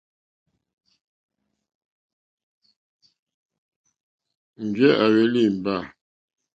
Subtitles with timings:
[4.65, 5.75] Njɛ̂ à hwélí ìmbâ.